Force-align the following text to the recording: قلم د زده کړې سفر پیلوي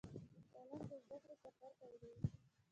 قلم 0.53 0.79
د 0.89 0.91
زده 1.03 1.17
کړې 1.23 1.35
سفر 1.43 1.71
پیلوي 1.79 2.13